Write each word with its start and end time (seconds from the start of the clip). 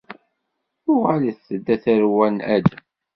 Uɣalet-d, 0.93 1.65
a 1.75 1.77
tarwa 1.83 2.27
n 2.29 2.37
Adem! 2.55 2.83